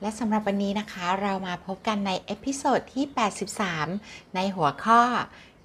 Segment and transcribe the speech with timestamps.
[0.00, 3.04] และสำหรับวันนี้นะคะเรามาพบกันใน episode ที่
[3.70, 5.02] 83 ในหัวข้อ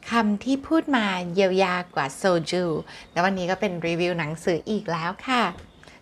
[0.09, 2.63] คำที่พูดมาเยียวยากว่าโซจู
[3.11, 5.43] และวันนี้ก็เป็นรีวิวหนังสืออีกแล้วค่ะ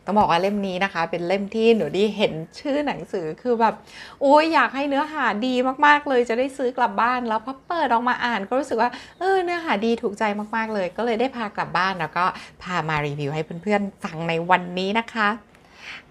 [0.05, 3.75] ต้องบอกว่าเล่มนี้นะคะ เป็นเล่มที่หนูดีเห็นชื่อหนังสือคือแบบ
[4.21, 5.53] โอ้ยอยากให้เนื้อหาดี
[5.85, 10.23] มากๆเลยจะได้ซื้อกลับบ้าน แล้วพอเปิดออกมาอ่านก็รู้สึกว่าเออเนื้อหาดีถูกใจ
[10.55, 12.25] มากๆเลย ก็เลยได้พากลับบ้านแล้วก็
[12.63, 15.29] พามารีวิวให้เพื่อนๆฟังในวันนี้นะคะ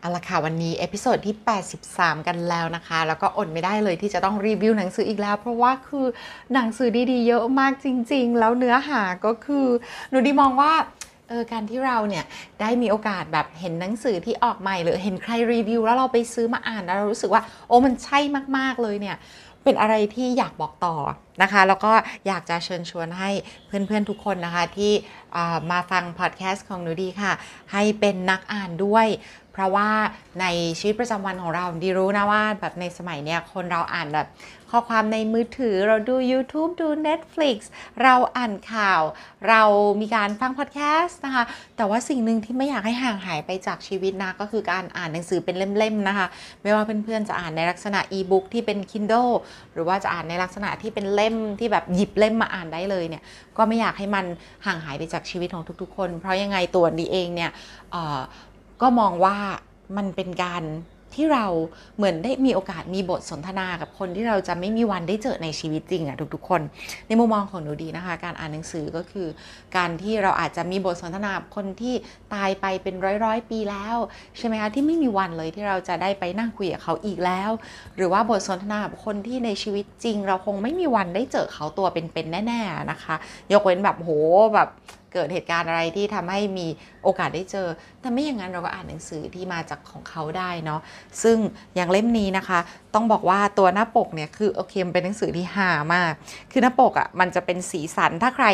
[0.00, 1.36] เอาละค่ะวันนี้ episode ที่
[1.80, 6.06] 83 กันแล้วนะคะ แล้วก็อดไม่ได้เลยที่จะต้องรีวิวหนังสืออีกแล้ว เพราะว่าคือ
[6.54, 9.66] หนังสือดีๆ เยอะมากจริง ๆ แล้วเนื้อหาก็คือ
[10.10, 10.72] หนูดีมองว่า
[11.28, 12.24] เออการที่เราเนี่ย
[12.60, 18.18] ได้มีโอกาสแบบเห็นหนังสือที่ออกใหม่ หรือเห็นใครรีวิว แล้วเราไปซื้อมาอ่านแล้วเรารู้สึกว่า โอ้มันใช่
[18.56, 19.16] มากๆเลยเนี่ย
[19.64, 20.94] เป็นอะไรที่อยากบอกต่อ
[21.42, 21.92] นะคะ แล้วก็
[22.26, 23.30] อยากจะเชิญชวนให้
[23.66, 24.92] เพื่อนๆทุกคนนะคะที่
[25.70, 27.32] มาฟังพอดแคสต์ของหนูดีค่ะ
[27.72, 29.06] ให้เป็นนักอ่านด้วย
[29.52, 29.90] เพราะว่า
[30.40, 30.46] ใน
[30.78, 34.26] ชีวิตประจำวันของเราดีรู้นะว่าแบบในสมัยเนี้ยคนเราอ่านแบบ
[34.70, 37.58] ข้อความในมือถือเราดู YouTube ดู Netflix
[38.02, 39.00] เราอ่านข่าว
[39.48, 39.62] เรา
[40.00, 41.44] มีการฟังพอดแคสต์นะคะ
[41.76, 46.26] แต่ว่าสิ่งหนึ่งที่ไม่อยากให้ห่างหายไปจากชีวิตนะก็คือการอ่านหนังสือเป็นเล่มๆนะคะ
[46.62, 49.32] ไม่ว่าเพื่อนๆจะอ่านในลักษณะอีบุ๊กที่เป็น Kindle
[49.72, 53.22] หรือว่าจะอ่านในลักษณะที่เป็นเล่มที่แบบหยิบเล่มมาอ่านได้เลยเนี่ย
[53.56, 54.24] ก็ไม่อยากให้มัน
[54.66, 57.50] ห่างหายไปจากชีวิตของทุก ๆ คน เพราะยังไงตัวดีเองเนี่ย
[58.82, 59.36] ก็มองว่า
[59.96, 60.62] มันเป็นการ
[61.14, 61.46] ที่เรา
[61.96, 66.60] เหมือนได้มีโอกาสมีบทสนทนากับคนที่เราจะไม่มีวันได้เจอในชีวิตจริงอะทุกๆคน
[67.06, 69.28] ในมุมมองของหนูดีนะคะ การอ่านหนังสือก็คือ
[69.76, 71.94] การที่เราอาจจะมีบทสนทนาคนที่
[72.34, 73.96] ตายไปเป็นร้อยร้อยปีแล้ว
[74.38, 77.50] ใช่ไหมคะที่ไม่มีวันเลยที่เราจะได้ไปนั่งคุยกับเขาอีกแล้ว
[77.96, 83.14] หรือว่าบทสนทนาคนที่ในชีวิตจริง เราคงไม่มีวันได้เจอเขาตัวเป็นๆแน่ ๆนะคะ
[83.52, 84.10] ยกเว้นแบบโห
[84.54, 84.68] แบบ
[85.12, 86.66] เกิดเหตุการณ์อะไรที่ทำให้มี
[87.02, 87.68] โอกาสได้เจอ
[88.00, 90.80] แต่ไม่อย่างนั้นเราก็อ่านหนังสือที่มาจากของเขาได้เนาะ
[91.22, 91.36] ซึ่ง
[91.74, 92.58] อย่างเล่มนี้นะคะ
[92.94, 96.12] ต้องบอกว่าตัวหน้าปกเนี่ยคือโอเคมันเป็นหนังสือที่หามาก
[96.52, 98.46] คือหน้าปกอะ่ะมันจะเป็นสีสันถ้าใคร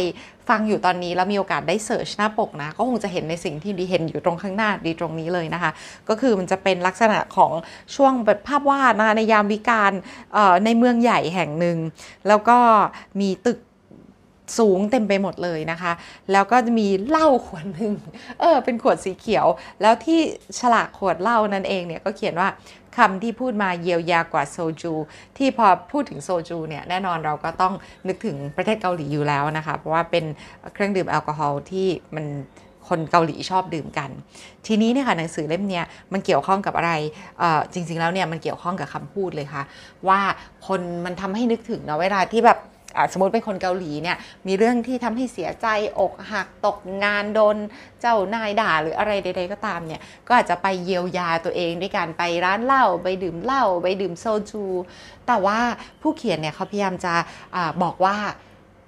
[0.48, 5.70] ฟังอยู่ตอนนี้แล้วมีโอกาสได้เสิร์ชหน้าปกนะ ก็คงจะเห็นในสิ่งที่ดีเห็นอยู่ตรงข้างหน้าดีตรงนี้เลยนะคะ
[6.08, 7.52] ก็คือมันจะเป็นลักษณะของ
[7.96, 9.92] ช่วงแบบภาพวาดนะคะในยามวิกาล
[10.64, 11.78] ในเมืองใหญ่แห่งหนึ่ง
[12.28, 12.58] แล้วก็
[13.20, 13.58] มีตึก
[14.58, 15.92] สูงเต็มไปหมดเลยนะคะ
[16.32, 17.92] แล้วก็จะมีเหล้าขวดหนึ่ง
[18.40, 19.46] เออเป็นขวดสีเขียว
[19.80, 20.20] แล้วที่
[20.58, 22.48] ฉลากขวดเหล้านั่นเองเนี่ยก็เขียนว่า
[22.96, 24.92] คำที่พูดมาเยียวยากว่าโซจู
[25.38, 27.74] ที่พอพูดถึงโซจูเนี่ยแน่นอนเราก็ต้อง
[28.08, 30.24] นึกถึงประเทศเกาหลีอยู่แล้วนะคะ เพราะว่าเป็น
[30.72, 32.26] เครื่องดื่มแอลกอฮอล์ที่มัน
[32.88, 34.10] คนเกาหลีชอบดื่มกัน
[34.66, 35.82] ทีนี้เนี่ยค่ะหนังสือเล่มนี้
[36.12, 36.92] มันเกี่ยวข้องกับอะไร
[37.72, 39.62] จริง ๆ แล้วเนี่ยมันเกี่ยวข้องกับคำพูดเลยค่ะ
[40.08, 40.20] ว่า
[40.66, 42.58] คนมันทำให้นึกถึงเนาะเวลาที่แบบ
[43.12, 45.66] สมมติเป็นคนเกาหลีเนี่ยมีเรื่องที่ทำให้เสียใจ
[46.00, 47.56] อกหักตกงานโดน
[48.00, 54.64] เจ้านายด่าหรืออะไรใดๆก็ตามเนี่ยก็อาจจะไปเยียวยาตัวเองด้วยการไปร้านเหล้าไปดื่มเหล้าไปดื่มโซจู
[55.26, 55.58] แต่ว่า
[56.02, 57.14] ผู้เขียนเนี่ยเขาพยายามจะ
[57.54, 58.16] อาบอกว่า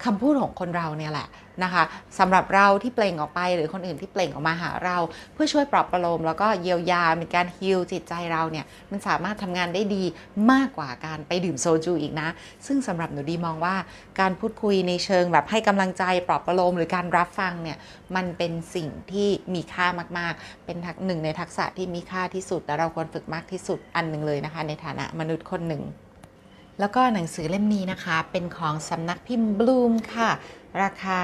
[0.04, 1.28] คำพูดของคนเราเนี่ยแหละ
[1.64, 1.84] นะคะ
[2.18, 4.96] สำหรับเราที่เปล่งออกไปหรือคนอื่นที่เปล่งออกมาหาเรา
[5.34, 10.04] เพื่อช่วยปลอบประโลม แล้วก็เยียวยาเป็นการฮิลจิตใจเราเนี่ยมันสามารถทำงานได้ดี
[10.52, 12.28] มากกว่าการไปดื่มโซจูอีกนะ
[12.66, 13.76] ซึ่งสำหรับหนูดีมองว่า
[14.20, 17.78] การพูดคุยในเชิงแบบให้กำลังใจปลอบประโลม หรือการรับฟังเนี่ย
[18.16, 19.86] มันเป็นสิ่งที่มีค่า
[20.18, 25.84] มาก ๆ เป็นทักหนึ่งในทักษะที่มีค่าที่สุดและเราควรฝึกมากที่สุดอันหนึ่งเลยนะคะ ในฐานะมนุษย์คนหนึ่ง
[26.80, 30.30] แล้วก็หนังสือเล่มนี้นะคะ เป็นของสำนักพิมพ์บลูมค่ะ
[30.82, 31.18] ราคา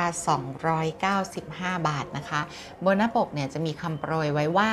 [1.77, 2.41] 295 บาทนะคะ
[2.85, 4.71] บนหน้าปกเนี่ยจะมีคำโปรยไว้ว่า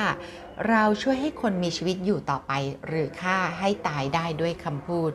[0.68, 2.52] เราช่วยให้คนมีชีวิตอยู่ต่อไป
[2.86, 5.12] หรือฆ่าให้ตายได้ด้วยคำพูด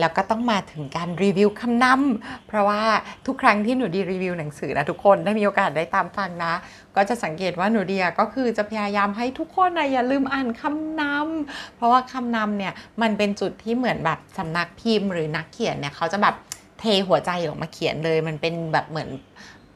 [0.00, 2.82] แล้วก็ต้องมาถึงการรีวิวคำนำเพราะว่า
[3.26, 6.54] ทุกครั้งที่หนูดีรีวิวหนังสือนะทุกคนได้มีโอกาสได้ตามฟังนะ
[6.96, 12.72] ก็จะสังเกตว่าหนูดียก็คือจะพยายามให้ทุกคนนะอย่าลืมอ่านคำนำเพราะว่าคำนำเนี่ย
[13.02, 16.34] มันเป็นจุดที่เหมือนแบบสำนักพิมพ์หรือนักเขียนเนี่ยเขาจะแบบ
[16.80, 19.08] เทหัวใจออกมาเขียนเลย มันเป็นแบบเหมือน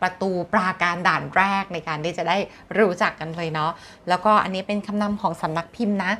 [0.02, 2.36] ประตูปราการด่านแรกในการที่จะได้
[2.78, 3.72] รู้จักกันเลยเนาะ
[4.08, 6.12] แล้วก็อันนี้เป็นคำนำของสำนักพิมพ์นะ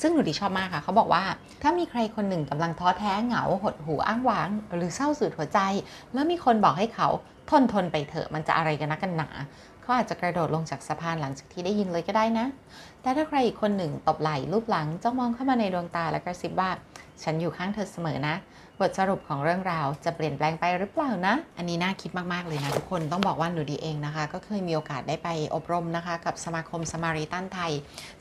[0.00, 1.24] ซึ่งหนูดีชอบมากค่ะเขาบอกว่า
[1.62, 5.58] ถ้ามีใครคนหนึ่งกำลังท้อแท้เหงาหดหูอ้างว้าง หรือเศร้าสุดหัวใจ
[6.12, 7.08] แล้วมีคนบอกให้เขา
[7.50, 9.28] ทนทนไปเถอะมันจะอะไรกันนักกันหนา
[9.82, 12.46] เขาอาจจะกระโดดลงจากสะพานหลังจากที่ได้ยินเลยก็ได้นะ
[13.02, 16.70] แต่ถ้าใครอีกคนหนึ่งตบไหล่รูปหลังจ้องมองเข้ามาในดวงตาและกระซิบว่า
[17.22, 18.34] ฉันอยู่ข้างเธอเสมอนะ
[18.80, 27.72] บทสรุปของเรื่องราวจะเปลี่ยนแปลงไปหรือเปล่านะ อันนี้น่าคิดมาก ๆ เลยนะทุกคนต้องบอกว่าหนูดีเองนะคะ ก็เคยมีโอกาสได้ไปอบรมนะคะ กับสมาคมสมาริตันไทย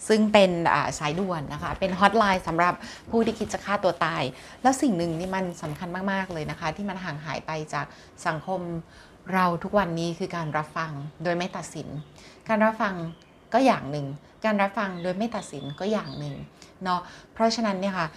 [0.07, 0.51] ซึ่งเป็น
[1.00, 2.74] สายด่วนนะคะ เป็นฮอตไลน์สำหรับ
[3.09, 4.24] ผู้ที่คิดจะฆ่าตัวตาย
[4.62, 7.86] แล้วสิ่งหนึ่งที่มันสำคัญมาก ๆ เลยนะคะ ที่มันห่างหายไปจาก
[8.27, 8.59] สังคม
[9.33, 10.92] เราทุกวันนี้คือการรับฟัง
[11.24, 11.88] โดยไม่ตัดสิน
[12.48, 12.94] การรับฟัง
[13.54, 14.06] ก็อย่างหนึ่ง
[14.45, 16.36] การรับฟังโดยไม่ตัดสินก็อย่างหนึ่ง
[16.83, 17.01] เนาะ
[17.33, 18.07] เพราะฉะนั้นเนี่ยค่ะ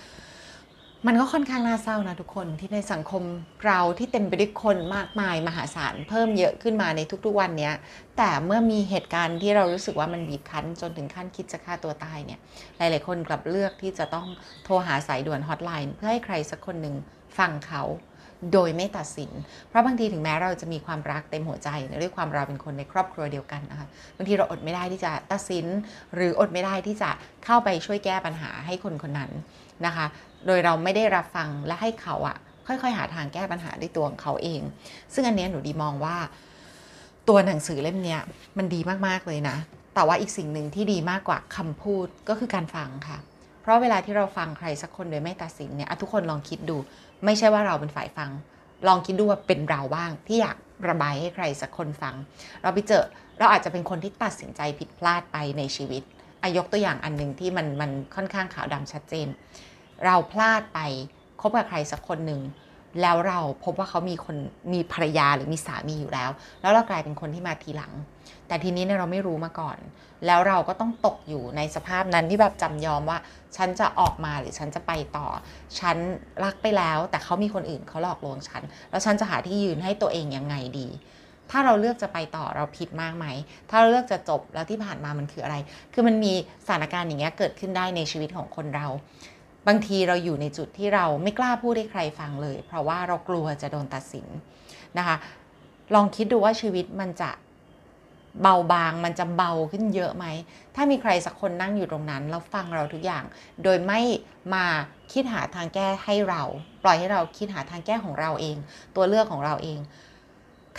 [1.06, 3.23] มันก็ค่อนข้างน่าเศร้านะทุกคนที่ในสังคม
[3.67, 7.75] เราที่เต็มไปด้วยคนมากมายมหาศาลเพิ่มเยอะขึ้นมาในทุกๆวันเนี้ย
[8.17, 12.41] แต่เมื่อมีเหตุการณ์ที่เรารู้สึกว่ามันบีบคั้น จนถึงขั้นคิดจะฆ่าตัวตายเนี่ย
[12.79, 14.26] หลายๆคนกลับเลือกที่จะต้อง
[14.64, 16.94] โทรหาสายด่วนฮอตไลน์เพื่อให้ใครสักคนหนึ่ง
[17.38, 17.82] ฟังเขา
[18.52, 19.31] โดยไม่ตัดสิน
[19.69, 21.69] เพราะบางทีถึงแม้เราจะมีความรักเต็มหัวใจ
[22.02, 23.87] ด้วยความเราเป็นคนในครอบครัวเดียวกันนะคะ
[24.17, 25.67] บางทีเราอดไม่ได้ที่จะตัดสิน
[26.14, 27.11] หรืออดไม่ได้ที่จะ
[27.44, 29.31] เข้าไปช่วยแก้ปัญหาให้คนคนนั้น
[29.87, 30.06] นะคะ
[30.46, 34.62] โดยเราไม่ได้รับฟังและให้เขาอะค่อยๆ หาทางแก้ปัญหาด้วยตัวของเขาเอง
[35.14, 36.16] ซึ่งอันนี้หนูดีมองว่า
[37.28, 38.16] ตัวหนังสือเล่มนี้
[38.58, 39.56] มันดีมากๆเลยนะ
[39.94, 43.19] แต่ว่าอีกสิ่งหนึ่งที่ดีมากกว่าคำพูดก็คือการฟังค่ะ
[43.62, 46.76] เพราะเวลาที่เราฟังใครสักคนโดยไม่ตัดสินเนี่ยอะทุกคนลองคิดดู
[47.25, 48.31] ไม่ใช่ว่าเราเป็นฝ่ายฟัง
[48.88, 50.56] ลองคิดดูว่าเป็นเราบ้างที่อยาก
[50.88, 52.14] ระบายให้ใครสักคนฟัง
[52.62, 53.04] เราไปเจอ
[53.38, 56.02] เราอาจจะเป็นคนที่ตัดสินใจผิดพลาดไปในชีวิต
[56.42, 59.28] อายกตัวอย่างอันหนึ่งที่มันมันค่อนข้างขาวดำชัดเจน
[60.05, 60.81] เราพลาดไป
[61.41, 62.41] คบกับใครสักคนหนึ่ง
[63.02, 64.37] แล้วเราพบว่าเขามีคน
[64.73, 66.31] มีภรรยาหรือมีสามีอยู่แล้ว
[66.61, 67.93] แล้วเรากลายเป็นคนที่มาทีหลัง
[68.49, 69.79] แต่ทีนี้เนี่ยเราไม่รู้มาก่อน
[70.26, 73.19] แล้วเราก็ต้องตกอยู่ในสภาพนั้นที่แบบจำยอมว่า
[73.56, 75.26] ฉันจะออกมาหรือฉันจะไปต่อ
[75.81, 75.97] ฉัน
[76.44, 80.88] รักไปแล้ว แต่เขามีคนอื่นเขาหลอกลวงฉัน แล้วฉันจะหาที่ยืนให้ตัวเองยังไงดี
[81.50, 83.26] ถ้าเราเลือกจะไปต่อเราผิดมากไหม
[83.70, 85.56] ถ้าเราเลือกจะจบแล้วที่ผ่านมามันคืออะไร
[85.93, 86.32] คือมันมี
[86.67, 88.87] สถานการณ์อย่างเงี้ยเกิดขึ้นได้ในชีวิตของคนเรา
[89.69, 94.27] บางทีเราอยู่ในจุดที่เราไม่กล้าพูดให้ใครฟังเลย เพราะว่าเรากลัวจะโดนตัดสิน
[94.99, 95.17] นะคะ
[95.95, 97.31] ลองคิดดูว่าชีวิตมันจะ
[98.43, 100.27] เบาบางมันจะเบาขึ้นเยอะไหม
[100.75, 103.25] ถ้ามีใครสักคนนั่งอยู่ตรงนั้น แล้วฟังเราทุกอย่าง
[103.62, 104.01] โดยไม่
[104.55, 104.65] มา
[105.12, 106.43] คิดหาทางแก้ให้เรา
[106.85, 108.57] ปล่อยให้เราคิดหาทางแก้ของเราเอง
[108.97, 109.79] ตัวเลือกของเราเอง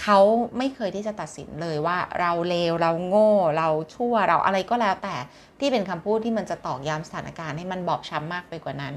[0.01, 0.19] เขา
[0.57, 5.15] ไม่เคยที่จะตัดสินเลยว่าเราเลวเราโง่ เราชั่วเราอะไรก็แล้วแต่
[5.59, 8.95] ที่เป็นคำพูดที่มันจะตอกย้ำสถานการณ์ให้มันบอบช้ำมากไปกว่านั้น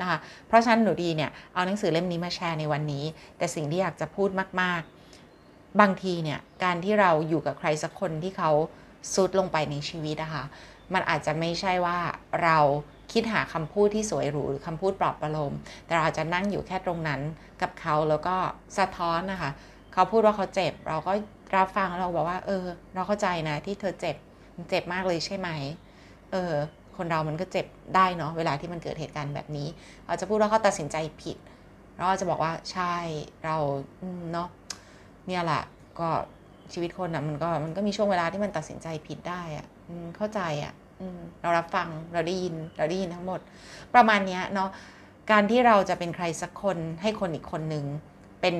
[0.00, 3.04] นะคะเพราะฉะนั้นหนูดีเนี่ยเอาหนังสือเล่มนี้มาแชร์ในวันนี้
[3.38, 4.30] แต่สิ่งที่อยากจะพูด
[4.60, 4.82] มาก
[5.30, 8.50] ๆ บางทีเนี่ยการที่เราอยู่กับใครสักคนที่เขา
[9.14, 10.44] ซุดลงไปในชีวิตนะคะ
[10.94, 11.98] มันอาจจะไม่ใช่ว่า
[12.44, 12.58] เรา
[13.12, 15.54] คิดหาคำพูดที่สวยหรูหรือคำพูดปลอบประโลม
[15.84, 17.20] แต่เราอาจจะนั่งอยู่แค่ตรงนั้น
[17.62, 18.36] กับเขาแล้วก็
[18.78, 19.50] สะท้อนนะคะ
[19.94, 21.12] เขาพูดว่าเขาเจ็บ เราก็
[21.56, 22.64] รับฟังเราบอกว่า เออ
[22.94, 24.16] เราเข้าใจนะที่เธอเจ็บ
[24.56, 25.48] มันเจ็บมากเลยใช่ไหม
[26.32, 26.52] เออ
[26.96, 29.68] คนเรามันก็เจ็บได้เนาะเวลาที่มันเกิดเหตุการณ์แบบนี้
[30.06, 31.36] เราจะพูดว่าเขาตัดสินใจผิด
[31.96, 32.94] เราจะบอกว่าใช่
[33.44, 33.56] เรา
[34.32, 34.48] เนาะ
[35.26, 35.62] เนี่ยแหละ
[36.00, 36.08] ก็
[36.72, 39.66] ชีวิตคนอะ่ะมันก็มันก็มีช่วงเวลาที่มันตัดสินใจผิดได้อะ่ะ
[40.16, 40.72] เข้าใจอะ่ะ
[41.40, 43.40] เรารับฟังเราได้ยินเราได้ยินทั้งหมด
[43.94, 44.70] ประมาณนี้เนาะ
[45.30, 47.84] การที่เราจะเป็นใครสักคนให้คนอีกคนหนึ่ง
[48.40, 48.56] เป็น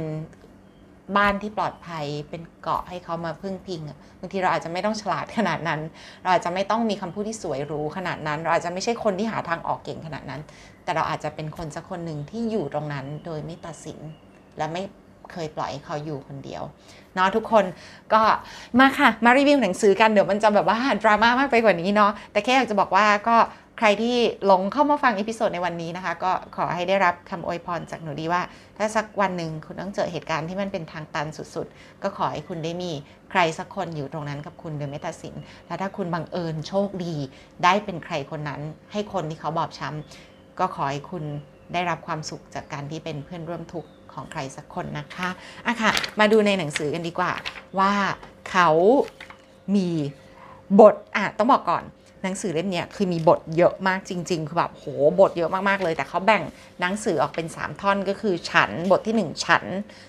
[1.17, 3.81] บ้านที่ปลอดภัยเป็นเกาะให้เขามาพึ่งพิง
[4.21, 5.81] บางทีเราอาจจะไม่ต้องฉลาดขนาดนั้น
[6.23, 10.41] เราอาจจะไม่ต้องมีคำพูดที่สวยหรูขนาดนั้น เราอาจจะไม่ใช่คนที่หาทางออกเก่งขนาดนั้น
[10.85, 13.99] แต่เราอาจจะเป็นคนสักคนหนึ่งที่อยู่ตรงนั้นโดยไม่ตัดสิน
[14.59, 14.83] และไม่
[15.33, 16.63] เคยปล่อยให้เขาอยู่คนเดียว
[17.15, 17.65] เนาะทุกคน
[18.13, 18.23] ก็
[18.79, 23.37] มาค่ะมารีวิวหนังสือกันเดี๋ยวมันจะแบบว่าดราม่ามากไปกว่านี้เนาะแต่แค่อยากจะบอกว่าก็
[23.79, 24.17] ใครที่
[24.47, 28.43] หลงเข้ามาฟัง episode ในวันนี้นะคะ ก็ขอให้ได้รับคำอวยพรจากหนูดีว่า
[28.79, 32.93] ถ้าสักวันหนึ่งคุณต้องเจอเหตุการณ์ที่มันเป็นทางตันสุดๆ ก็ขอให้คุณได้มี
[33.31, 35.35] ใครสักคนอยู่ตรงนั้นกับคุณโดยไม่ตัดสิน
[35.67, 37.15] และถ้าคุณบังเอิญโชคดี
[37.65, 38.61] ได้เป็นใครคนนั้น
[38.93, 41.25] ให้คนที่เขาบอบช้ำก็ขอให้คุณ
[41.73, 45.29] ได้รับความสุขจากการที่เป็นเพื่อนร่วมทุกข์ของใครสักคนนะคะ
[45.67, 45.91] อะค่ะ
[46.21, 47.33] มาดูในหนังสือกันดีกว่า
[47.79, 47.93] ว่า
[48.51, 48.69] เขา
[49.77, 49.89] มี
[50.81, 51.85] บทอะต้องบอกก่อน
[52.25, 54.85] หนังสือเล่มนี้คือมีบทเยอะมากจริง ๆ คือแบบโห
[55.21, 56.43] บทเยอะมากๆเลย แต่เขาแบ่ง
[56.81, 59.65] หนังสือออกเป็น 3 ท่อนก็คือฉันบทที่ 1 ฉัน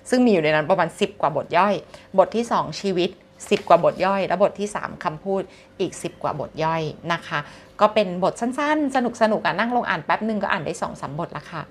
[0.10, 1.74] ซึ่งมีอยู่ในนั้นประมาณ 10 กว่าบทย่อย
[2.17, 5.41] บทที่ 2 ชีวิต 10 กว่าบทย่อย และบทที่ 3คำพูด
[5.79, 6.81] อีก 10 กว่าบทย่อย
[7.13, 7.39] นะคะ
[7.79, 8.98] ก็เป็นบทสั้นๆ ส
[9.31, 11.62] นุกๆอะนั่งลงอ่านแป๊บหนึ่งก็อ่านได้2อสบทละค่ะ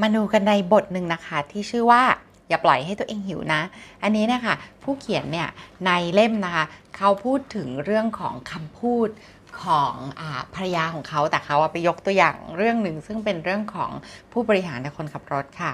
[0.00, 2.02] มาดูกันในบทหนึ่งนะคะที่ชื่อว่า
[2.52, 3.62] อย่าปล่อยให้ตัวเองหิวนะ
[4.02, 5.48] อันนี้นะคะผู้เขียนเนี่ย
[5.86, 6.64] ในเล่มนะคะ
[6.96, 9.08] เขาพูดถึงเรื่องของคำพูด
[9.62, 10.22] ของอ
[10.54, 13.90] ภรรยาของเขาแต่เขาไปยกตัวอย่างเรื่องหนึ่ง ซึ่งเป็นเรื่องของ
[14.32, 15.72] ผู้บริหารและคนขับรถค่ะ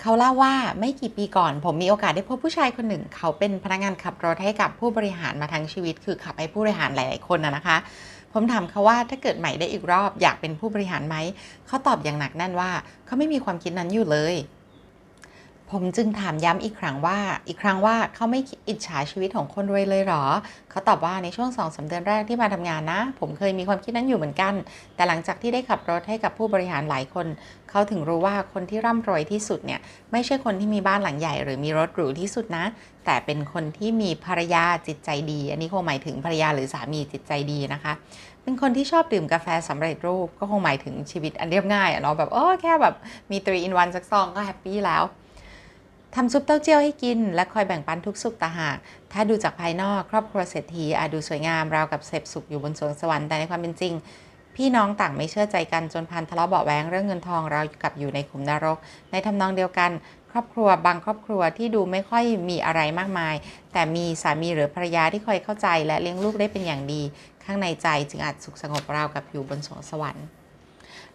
[0.00, 7.76] เขาเล่าว่าไม่กี่ปีก่อน ผมมีโอกาสได้พบผู้ชายคนหนึ่ง เขาเป็นพนักงานขับรถให้กับผู้บริหารมาทั้งชีวิต คือขับให้ผู้บริหารหลาย ๆ คนนะคะ
[8.32, 11.16] ผผมถามเขาว่าถ้าเกิดใหม่ได้อีกรอบอยากเป็นผู้บริหารไหม
[11.66, 12.70] เขาตอบอย่างหนักแน่นว่า
[13.06, 14.34] เขาไม่มีความคิดนั้นอยู่เลย
[15.72, 17.18] ผมจึงถามย้ำอีกครั้งว่า
[17.48, 20.24] อีกครั้งว่าเขาไม่อิจฉาชีวิตของคนรวยเลยหรอ
[20.70, 24.54] เขาตอบว่าในช่วงสองสาเดือนแรกที่มาทำงานนะ ผมเคยมีความคิดนั้นอยู่เหมือนกัน
[24.96, 27.26] แต่หลังจากที่ได้ขับรถให้กับผู้บริหารหลายคน
[27.70, 29.80] เขาถึงรู้ว่าคนที่ร่ำรวยที่สุดเนี่ย
[30.12, 32.64] ไม่ใช่คนที่มีบ้านหลังใหญ่ หรือมีรถหรูที่สุดนะ
[33.04, 37.92] แต่เป็นคนที่มีภรรยาจิตใจดี อันนี้คงหมายถึงภรรยาหรือสามีจิตใจดีนะคะ
[38.42, 42.94] เป็นคนที่ชอบดื่มกาแฟสำเร็จรูปก็คงหมายถึงชีวิตอันเรียบง่ายอะเนาะแบบเออแค่แบบ
[43.30, 45.04] มี3 in 1สักซองก็ happy แล้ว
[46.18, 48.76] ทำซุปเต้าเจี้ยวให้กิน และคอยแบ่งปันทุกข์สุขต่างหาก
[49.12, 53.92] ถ้าดูจากภายนอกครอบครัวเศรษฐีอาจดูสวยงามราวกับเสพสุขอยู่บนสรวงสวรรค์แต่ในความเป็นจริง
[54.56, 58.78] พี่น้องต่างไม่เชื่อใจกันจนพันทะเลาะเบาะแวงเรื่องเงินทองเรากับอยู่ในขุมนรก
[59.12, 59.90] ในทำนองเดียวกัน
[60.30, 63.34] ครอบครัวบางครอบครัวที่ดูไม่ค่อยมีอะไรมากมาย
[63.72, 67.02] แต่มีสามีหรือภรรยาที่คอยเข้าใจและเลี้ยงลูกได้เป็นอย่างดี
[67.44, 70.26] ข้างในใจจึงอาจสุขสงบราวกับอยู่บนสวงสวรรค์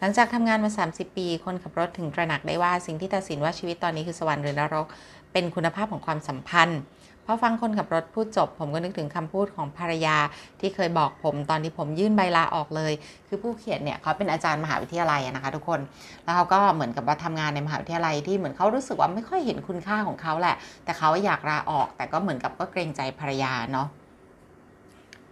[0.03, 4.87] หลังจากทำงานมา 30 ปี คนขับรถถึงตระหนักได้ว่าสิ่งที่ตัดสินว่าชีวิตตอนนี้คือสวรรค์หรือนรก
[5.33, 6.79] เป็นคุณภาพของความสัมพันธ์
[7.25, 10.17] พอฟังคนขับรถพูดจบ ผมก็นึกถึงคำพูดของภรรยา
[10.59, 12.93] ที่เคยบอกผมตอนที่ผมยื่นใบลาออกเลย
[13.27, 15.79] คือผู้เขียนเนี่ยเขาเป็นอาจารย์มหาวิทยาลัยนะคะ ทุกคน
[16.23, 23.87] แล้วเขาก็เหมือนกับว่าทำงานในมหาวิทยาลัยที่เหมือนเขารู้สึกว่าไม่ค่อยเห็นคุณค่าของเขาแหละ แต่เขาอยากลาออก แต่ก็เหมือนกับก็เกรงใจภรรยาเนาะ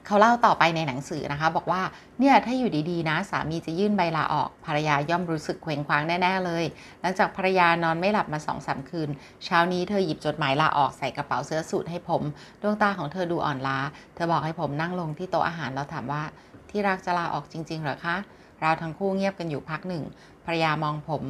[0.09, 1.81] เขาเล่าต่อไปในหนังสือนะคะ บอกว่า
[2.19, 6.63] เนี่ยถ้าอยู่ดีๆนะ สามีจะยื่นใบลาออกภรรยาย่อมรู้สึกเคว้งคว้างแน่ๆเลย
[7.01, 9.09] หลังจากภรรยานอนไม่หลับมาสองสามคืน
[9.45, 12.21] เช้านี้เธอหยิบจดหมายลาออกใส่กระเป๋าเสื้อสูทให้ผม
[12.61, 13.79] ดวงตาของเธอดูอ่อนล้า
[14.15, 16.23] เธอบอกให้ผมนั่งลงที่โต๊ะอาหารแล้วถามว่า
[16.69, 18.15] ที่รักจะลาออกจริง ๆ เหรอคะ
[18.61, 20.03] เราทั้งคู่เงียบกันอยู่พักหนึ่ง
[20.45, 21.23] ภรรยามองผม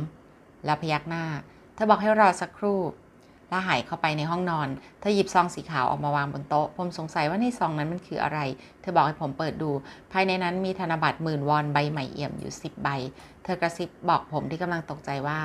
[0.65, 1.25] แล้วพยักหน้า
[1.75, 2.79] เธอบอกให้รอสักครู่
[3.49, 4.67] แล้วหายเข้าไปในห้องนอน
[4.99, 8.39] เธอหยิบซองสีขาวออกมาวางบนโต๊ะ ผมสงสัยว่าในซองนั้นมันคืออะไร
[8.81, 9.69] เธอบอกให้ผมเปิดดู
[10.11, 12.89] ภายในนั้นมีธนบัตรหมื่นวอนใบใหม่เอี่ยมอยู่สิบใบ
[13.43, 15.39] เธอกระซิบบอกผมที่กำลังตกใจว่า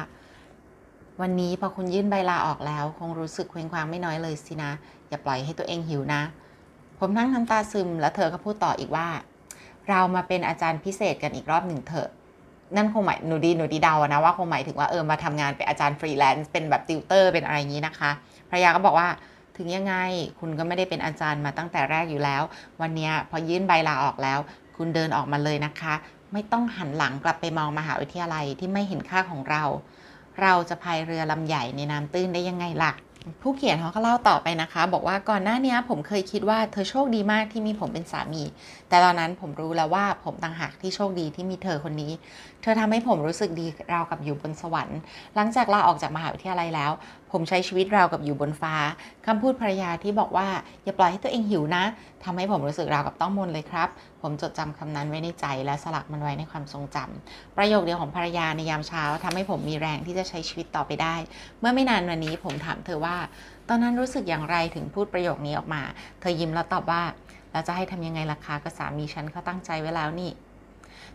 [1.21, 4.73] วันนี้พอคุณยื่นใบลาออกแล้ว คงรู้สึกเคว้งคว้างไม่น้อยเลยสินะ
[5.09, 6.23] อย่าปล่อยให้ตัวเองหิวนะ
[6.99, 9.09] ผมนั่งน้ำตาซึม แล้วเธอก็พูดต่ออีกว่า
[9.89, 12.09] เรามาเป็นอาจารย์พิเศษกันอีกรอบหนึ่งเถอะ
[12.77, 18.11] นั่นคงหมายหนูดีหนูดีเดานะว่าคงหมายถึงว่าเออมาทำงานเป็นอาจารย์ฟรีแลนซ์เป็นแบบติวเตอร์เป็นอะไรอย่างนี้นะคะ
[18.51, 19.09] ภรรยาก็บอกว่า
[19.57, 19.95] ถึงยังไง
[20.41, 22.43] คุณก็ไม่ได้เป็นอาจารย์มาตั้งแต่แรกอยู่แล้ว
[22.81, 24.39] วันนี้พอยื่นใบลาออกแล้ว
[24.77, 25.95] คุณเดินออกมาเลยนะคะ
[26.33, 29.63] ไม่ต้องหันหลังกลับไปมองมหาวิทยาลัยที่ไม่เห็นค่าของเรา
[30.43, 32.93] เราจะพายเรือลำใหญ่ในน้ำตื้นได้ยังไงล่ะ
[33.43, 38.43] ผู้เขียนเขาก็เล่าต่อไปนะคะ บอกว่าก่อนหน้านี้ผมเคยคิดว่าเธอโชคดีมากที่มีผมเป็นสามี
[38.89, 42.13] แต่ตอนนั้นผมรู้แล้วว่าผมต่างหากที่โชคดีที่มีเธอคนนี้
[42.65, 44.99] เธอทำให้ผมรู้สึกดีราวกับอยู่บนสวรรค์
[45.35, 46.93] หลังจากลาออกจากมหาวิทยาลัยแล้ว
[47.33, 48.75] ผมใช้ชีวิตราวกับอยู่บนฟ้า
[49.27, 50.49] คำพูดภรรยาที่บอกว่า
[50.85, 51.85] อย่าปล่อยให้ตัวเองหิวนะ
[52.25, 53.89] ทำให้ผมรู้สึกราวกับต้องมนเลยครับ
[54.23, 61.15] ผมจดจำคำนั้นไว้ในใจและสลักมันไว้ในความทรงจำประโยคเดียวของภรรยาในยามเช้าทำให้ผมมีแรงที่จะใช้ชีวิตต่อไปได้
[61.61, 63.17] เมื่อไม่นานวันนี้ผมถามเธอว่า
[63.69, 65.83] ตอนนั้นรู้สึกอย่างไรถึงพูดประโยคนี้ออกมา
[66.21, 67.03] เธอยิ้มแล้วตอบว่า
[67.53, 70.31] แล้วจะให้ทำยังไงล่ะคะก็สามีฉันเขาตั้งใจไว้แล้วนี่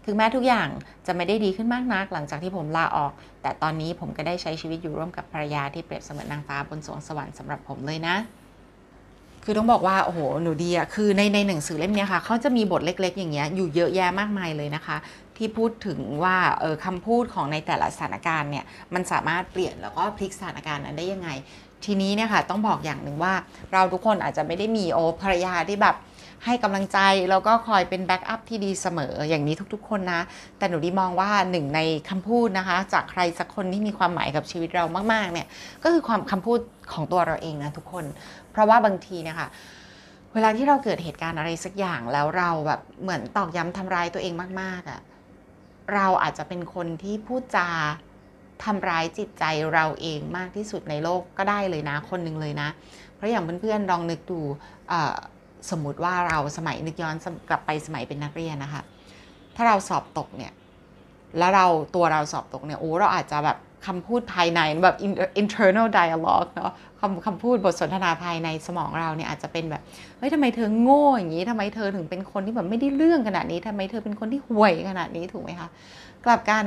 [0.05, 0.67] ถึงแม้ทุกอย่าง
[1.07, 8.15] จะไม่ได้ดีขึ้นมากนัก หลังจากที่ผมลาออก แต่ตอนนี้ผมก็ได้ใช้ชีวิตอยู่ร่วมกับภรรยาที่เปรียบเสมือนนางฟ้าบนสวงสวรรค์สำหรับผมเลยนะ
[9.43, 14.97] คือต้องบอกว่าโอ้โหหนูดีอะคือในในหนังสือเล่มนี้ค่ะเขาจะมีบทเล็ก ๆ อย่างเงี้ยอยู่เยอะแยะมากมายเลยนะคะ
[15.37, 21.29] ที่พูดถึงว่าเออคำพูดของในแต่ละสถานการณ์เนี่ยมันสามารถเปลี่ยนแล้วก็พลิกสถานการณ์นั้นได้ยังไง
[21.85, 23.33] ทีนี้เนี่ยค่ะต้องบอกอย่างหนึ่งว่า
[23.73, 25.95] เราทุกคนอาจจะไม่ได้มีโอภรรยาที่แบบ
[26.45, 30.21] ให้กำลังใจแล้วก็คอยเป็นแบ็กอัพที่ดีเสมออย่างนี้ทุกๆ คนนะ
[30.57, 31.79] แต่หนูดีมองว่าหนึ่งใน
[32.09, 35.47] คำพูดนะคะ จากใครสักคนที่มีความหมายกับชีวิตเรามากๆเนี่ย
[35.83, 36.59] ก็คือความคำพูด
[36.93, 38.05] ของตัวเราเองนะทุกคน
[38.51, 39.47] เพราะว่าบางทีนะคะ
[40.33, 44.99] เวลาที่เราเกิดเหตุการณ์อะไรสักอย่างแล้วเราแบบเหมือนตอกย้ำทำร้ายตัวเองมากๆอะ่ะ
[45.93, 47.69] เราอาจจะเป็นคนที่พูดจา
[48.63, 49.43] ทำร้ายจิตใจ
[49.73, 52.69] เราเองมากที่สุดในโลกก็ได้เลยนะคนหนึ่งเลยนะ
[53.15, 54.41] เพราะอย่างเพื่อนๆลองนึกดู
[55.69, 57.15] สมมติว่าเราสมัยนึกย้อน
[57.49, 58.81] กลับไปสมัยเป็นนักเรียนนะคะ
[59.55, 60.51] ถ้าเราสอบตกเนี่ย
[61.37, 64.97] แล้วเราตัวเราสอบตกเนี่ย โอ้ เราอาจจะแบบคำพูดภายในแบบ
[65.41, 69.81] internal dialogue เนาะคำคำพูดบทสนทนาภายในสมองเราเนี่ยอาจจะเป็นแบบ
[70.17, 75.69] เฮ้ยทำไมเธอโง่อย่างนี้ทำไมเธอถึงเป็นคนที่แบบไม่ได้เรื่องขนาดนี้ทำไมเธอเป็นคนที่ห่วยขนาดนี้ถูกไหมคะ
[76.25, 76.63] กลับกัน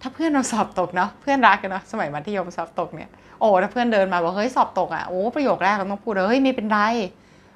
[0.00, 6.78] ถ้าเพื่อนเราสอบตกเนาะเพื่อนรักกันเนาะสมัยมัธยมสอบตกเนี่ยโอ้ถ้าเพื่อนเดินมาบอกเฮ้ยสอบตกอะโอ้ประโยคแรกเราต้องพูดเลยเฮ้ยไม่เป็นไร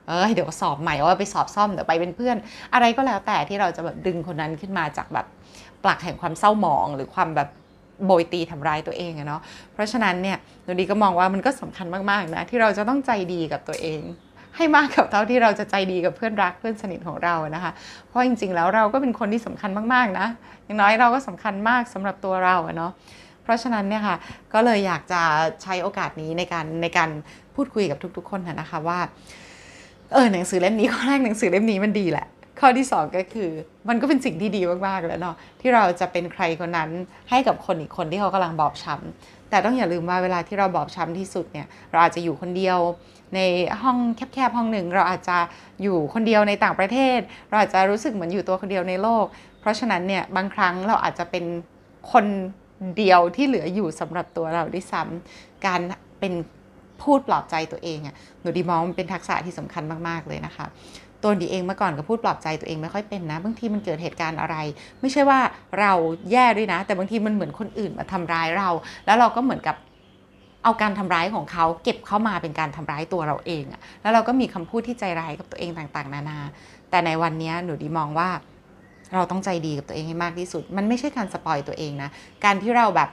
[0.08, 2.36] เออเดี๋ยวสอบใหม่ว่าไปสอบซ่อมเดี๋ยวไปเป็นเพื่อน
[2.74, 5.26] อะไรก็แล้วแต่ที่เราจะแบบดึงคนนั้นขึ้นมาจากแบบ
[5.84, 7.48] ปลักแห่งความเศร้าหมองหรือความแบบ
[8.06, 9.40] โบยตีทำร้ายตัวเองอะเนาะ
[9.72, 14.00] เพราะฉะนั้นเนี่ยหนูดีก็มองว่ามันก็สำคัญมากๆนะที่เราจะต้องใจดีกับตัวเอง
[14.56, 17.72] ให้มากกับเท่าที่เราจะใจดีกับเพื่อนรักเพื่อนสนิทของเรานะคะ
[18.08, 20.26] เพราะจริงๆแล้วเราก็เป็นคนที่สำคัญมากๆนะ
[20.64, 22.92] อย่างน้อยเราก็สำคัญมากสำหรับตัวเราอะเนาะ
[23.42, 24.16] เพราะฉะนั้นเนี่ยค่ะ
[24.54, 25.22] ก็เลยอยากจะ
[25.62, 27.10] ใช้โอกาสนี้ในการในการ
[27.54, 28.98] พูดคุยกับทุก ๆ คนนะคะว่า
[30.12, 32.26] เออหนังสือเล่มนี้ข้อแรกหนังสือเล่มนี้มันดีแหละ
[32.60, 33.50] ข้อที่ 2 ก็คือ
[33.88, 36.90] มันก็เป็นสิ่งที่ดีมากๆแล้วเนาะที่เราจะเป็นใครคนนั้น
[37.30, 42.78] ให้กับคนอีกคนที่เขากำลังบอบช้ำแต่ต้องอย่าลืมว่าเวลาที่เราบอบช้ำที่สุดเนี่ยเราอาจจะอยู่คนเดียว
[43.34, 43.40] ใน
[43.82, 45.38] ห้องแคบๆห้องหนึ่งเราอาจจะ
[45.82, 49.24] อยู่คนเดียวในต่างประเทศ เราอาจจะรู้สึกเหมือนอยู่ตัวคนเดียวในโลก
[49.60, 51.44] เพราะฉะนั้นเนี่ยบางครั้งเราอาจจะเป็น
[52.12, 52.26] คน
[52.96, 55.80] เดียวที่เหลืออยู่สำหรับตัวเราด้วยซ้ำการ
[56.20, 56.32] เป็น
[57.02, 60.66] พูดปลอบใจตัวเองอะหนูดีมองมันเป็นทักษะที่สำคัญมากๆเลยนะคะ
[61.22, 64.56] ตัวดีเองเมื่อก่อนก็พูดปลอบใจตัวเองไม่ค่อยเป็นนะบางทีมันเกิดเหตุการณ์อะไร
[65.00, 65.40] ไม่ใช่ว่า
[65.80, 65.92] เรา
[66.32, 68.68] แย่ด้วยนะ แต่บางทีมันเหมือนคนอื่นมาทำร้ายเรา
[69.06, 69.76] แล้วเราก็เหมือนกับ
[70.64, 76.38] เอาการทำร้ายของเขาเก็บเข้ามาเป็นการทำร้ายตัวเราเองอะแล้วเราก็มีคำพูดที่ใจร้ายกับตัวเองต่างๆ นานา
[76.90, 78.28] แต่ในวันนี้หนูดีมองว่า
[79.14, 82.10] เราต้องใจดีกับตัวเองให้มากที่สุด มันไม่ใช่การสปอยตัวเองนะ
[82.44, 83.08] การที่เราแบบ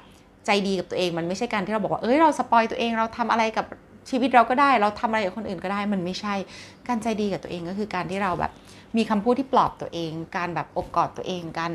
[0.45, 3.65] ใจดีกับตัวเอง มันไม่ใช่การที่เราบอกว่าเอ้ยเรา spoil ตัวเองเราทำอะไรกับ
[4.09, 6.35] ชีวิตเราก็ได้ เราทำอะไรกับคนอื่นก็ได้ มันไม่ใช่
[6.87, 8.51] การใจดีกับตัวเองก็คือการที่เราแบบ
[8.97, 11.71] มีคำพูดที่ปลอบตัวเอง การแบบโอบกอดตัวเอง การ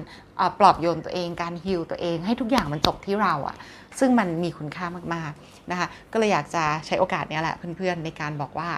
[0.59, 3.57] ปลอบโยนตัวเอง การ heal ตัวเอง ให้ทุกอย่างมันจบที่เราอะ
[3.99, 8.69] ซึ่งมันมีคุณค่ามากๆนะคะ ก็เลยอยากจะใช้โอกาสนี้แหละเพื่อนๆในการบอกว่า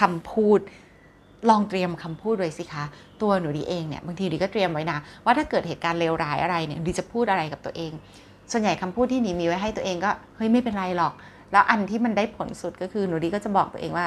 [0.00, 0.60] คำพูด
[1.50, 2.84] ลองเตรียมคำพูดไว้สิคะ
[3.22, 7.92] ตัวหนูดีเองเนี่ยบางทีดีก็เตรียมไว้นะว่าถ้าเกิดเหตุการณ์เลวร้ายอะไรเนี่ยดีจะพูดอะไรกับตัวเอง
[8.52, 11.12] ส่วนใหญ่คำพูดที่หนีมีไว้ให้ตัวเองก็เฮ้ยไม่เป็นไรหรอก
[11.52, 14.06] แล้วอันที่มันได้ผลสุดก็คือหนูดีก็จะบอกตัวเองว่า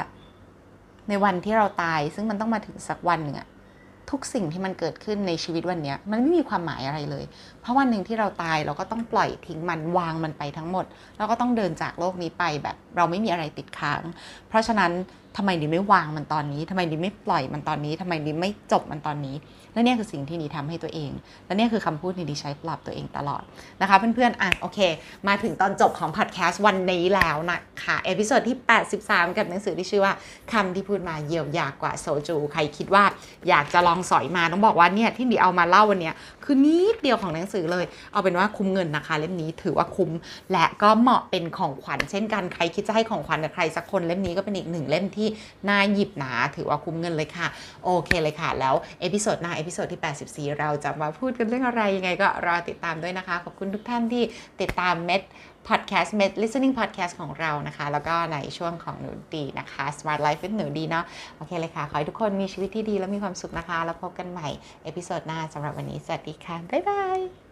[1.09, 3.47] ในวันที่เราตายซึ่งมันต้องมาถึงสักวันหนึ่งอะ
[4.11, 7.25] ทุกสิ่งที่มันเกิดขึ้นในชีวิตวันนี้มันไม่มีความหมายอะไรเลย
[7.61, 10.85] เพราะวันหนึ่งที่เราตายเราก็ต้องปล่อยทิ้งมันวางมันไปทั้งหมด
[11.17, 14.01] แล้วก็ต้องเดินจากโลกนี้ไปแบบเราไม่มีอะไรติดค้าง
[14.47, 14.91] เพราะฉะนั้น
[15.37, 19.35] ทำไมดิไม่วางมันตอนนี้ทำไมดิไม่ปล่อยมันตอนนี้ทำไมดิไม่จบมันตอนนี้
[19.73, 21.11] และนี่คือสิ่งที่ดีทำให้ตัวเอง
[21.45, 23.43] และนี่คือคำพูดที่ดีใช้ปรับตัวเองตลอด
[23.81, 24.79] นะคะเพื่อนๆอะโอเค
[25.27, 28.57] มาถึงตอนจบของพอดแคสต์วันนี้แล้วนะคะ episode ที่
[28.97, 30.13] 83 กับหนังสือที่ชื่อว่า
[30.53, 33.03] คำที่พูดมาเยียวยามากกว่าโซจูใครคิดว่า
[33.49, 36.11] อยากจะลองสอยมาต้องบอกว่าเนี่ยที่ดีเอามาเล่าวันนี้
[36.43, 40.11] คือนิดเดียวของหนังสือเลย เอาเป็นว่าคุ้มเงินนะคะเล่มนี้ถือว่าคุ้ม
[40.51, 45.27] และก็เหมาะเป็นของขวัญเช่นกันใครคิดจะให้ของขวัญกับใครสักคนเล่มนี้ก็เป็นอีกหนึ่งเล่มที่
[45.69, 47.47] น่าหยิบหนาถือว่าคุ้มเงินเลยค่ะ
[47.83, 54.23] โอเคเลยค่ะ แล้ว episode หน้า episode ที่ 84 เราจะมาพูดกันเรื่องอะไรยังไงก็รอติดตามด้วยนะคะ ขอบคุณทุกท่านที่
[54.61, 55.21] ติดตามเม็ด
[55.67, 61.05] พอดแคสต์เม็ด listening podcast ของเรานะคะ แล้วก็ในช่วงของหนูดีนะคะ smart life with หนูดีเนาะ
[61.37, 64.49] โอเคเลยค่ะ ขอให้ทุกคนมีชีวิตที่ดีและมีความสุขนะคะ แล้วพบกันใหม่
[64.83, 67.50] episode หน้าสำหรับวันนี้ สวัสดีค่ะ บ๊ายบาย